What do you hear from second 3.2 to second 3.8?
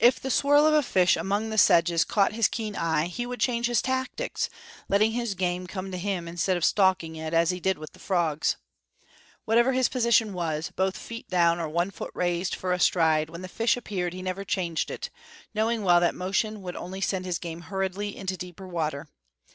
would change